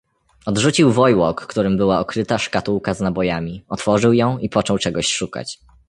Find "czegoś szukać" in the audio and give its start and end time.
4.77-5.59